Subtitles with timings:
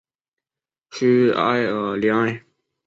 [0.89, 2.41] 屈埃尔里安。